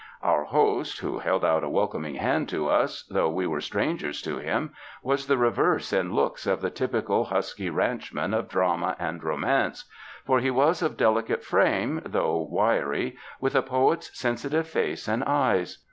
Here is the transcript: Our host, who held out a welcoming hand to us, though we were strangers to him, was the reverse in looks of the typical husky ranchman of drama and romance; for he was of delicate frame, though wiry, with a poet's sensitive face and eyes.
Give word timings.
Our 0.23 0.45
host, 0.45 1.01
who 1.01 1.19
held 1.19 1.45
out 1.45 1.63
a 1.63 1.69
welcoming 1.69 2.15
hand 2.15 2.49
to 2.49 2.67
us, 2.67 3.03
though 3.03 3.29
we 3.29 3.45
were 3.45 3.61
strangers 3.61 4.19
to 4.23 4.39
him, 4.39 4.73
was 5.03 5.27
the 5.27 5.37
reverse 5.37 5.93
in 5.93 6.11
looks 6.11 6.47
of 6.47 6.59
the 6.61 6.71
typical 6.71 7.25
husky 7.25 7.69
ranchman 7.69 8.33
of 8.33 8.49
drama 8.49 8.95
and 8.97 9.23
romance; 9.23 9.85
for 10.25 10.39
he 10.39 10.49
was 10.49 10.81
of 10.81 10.97
delicate 10.97 11.43
frame, 11.43 12.01
though 12.03 12.41
wiry, 12.49 13.15
with 13.39 13.53
a 13.53 13.61
poet's 13.61 14.09
sensitive 14.17 14.67
face 14.67 15.07
and 15.07 15.23
eyes. 15.25 15.77